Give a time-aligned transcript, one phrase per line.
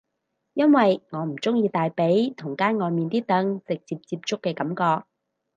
[0.55, 5.05] 因為我唔鍾意大髀同街外面啲凳直接接觸嘅感覺